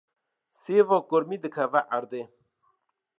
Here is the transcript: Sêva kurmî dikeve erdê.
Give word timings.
Sêva 0.61 0.97
kurmî 1.09 1.37
dikeve 1.43 1.81
erdê. 1.97 2.23